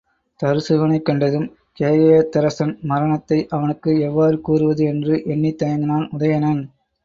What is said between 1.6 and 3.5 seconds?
கேகயத்தரசன் மரணத்தை